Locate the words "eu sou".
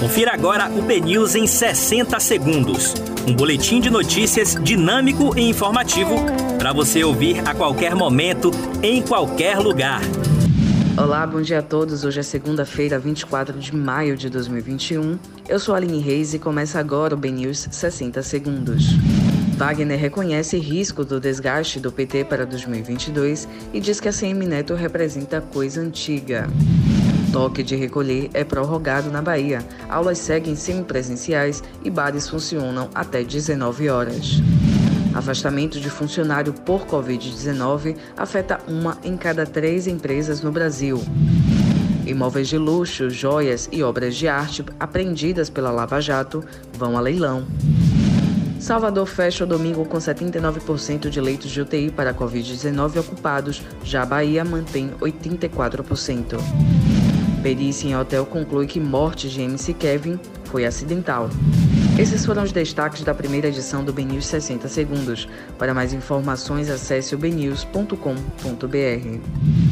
15.46-15.74